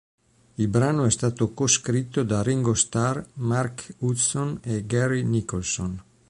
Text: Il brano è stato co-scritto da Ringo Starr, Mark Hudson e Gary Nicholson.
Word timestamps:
Il 0.55 0.67
brano 0.67 1.03
è 1.05 1.11
stato 1.11 1.53
co-scritto 1.53 2.23
da 2.23 2.41
Ringo 2.41 2.73
Starr, 2.73 3.23
Mark 3.33 3.93
Hudson 3.99 4.57
e 4.63 4.83
Gary 4.87 5.21
Nicholson. 5.21 6.03